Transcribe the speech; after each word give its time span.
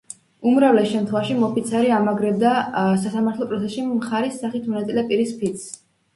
უმრავლეს 0.51 0.87
შემთხვევაში 0.93 1.35
მოფიცარი 1.43 1.91
ამაგრებდა 1.97 2.55
სასამართლო 3.05 3.49
პროცესში 3.53 3.85
მხარის 3.93 4.43
სახით 4.47 4.69
მონაწილე 4.73 5.07
პირის 5.13 5.37
ფიცს. 5.45 5.71